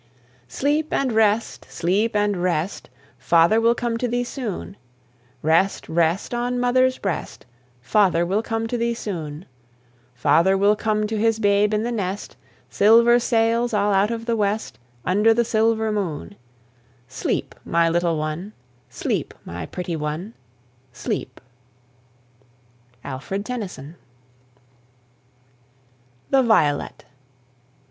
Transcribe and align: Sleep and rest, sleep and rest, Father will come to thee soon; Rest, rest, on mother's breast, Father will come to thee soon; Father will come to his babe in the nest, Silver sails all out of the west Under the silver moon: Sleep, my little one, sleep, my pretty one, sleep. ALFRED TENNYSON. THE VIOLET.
Sleep 0.47 0.91
and 0.91 1.11
rest, 1.11 1.67
sleep 1.69 2.15
and 2.15 2.35
rest, 2.41 2.89
Father 3.19 3.61
will 3.61 3.75
come 3.75 3.99
to 3.99 4.07
thee 4.07 4.23
soon; 4.23 4.75
Rest, 5.43 5.87
rest, 5.87 6.33
on 6.33 6.59
mother's 6.59 6.97
breast, 6.97 7.45
Father 7.83 8.25
will 8.25 8.41
come 8.41 8.65
to 8.65 8.79
thee 8.79 8.95
soon; 8.95 9.45
Father 10.15 10.57
will 10.57 10.75
come 10.75 11.05
to 11.05 11.19
his 11.19 11.37
babe 11.37 11.71
in 11.71 11.83
the 11.83 11.91
nest, 11.91 12.35
Silver 12.67 13.19
sails 13.19 13.75
all 13.75 13.93
out 13.93 14.09
of 14.09 14.25
the 14.25 14.35
west 14.35 14.79
Under 15.05 15.35
the 15.35 15.45
silver 15.45 15.91
moon: 15.91 16.35
Sleep, 17.07 17.53
my 17.63 17.87
little 17.87 18.17
one, 18.17 18.53
sleep, 18.89 19.35
my 19.45 19.67
pretty 19.67 19.95
one, 19.95 20.33
sleep. 20.91 21.39
ALFRED 23.05 23.45
TENNYSON. 23.45 23.95
THE 26.31 26.41
VIOLET. 26.41 27.05